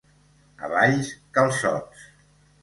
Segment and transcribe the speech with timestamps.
[0.67, 2.09] A Valls, calçots.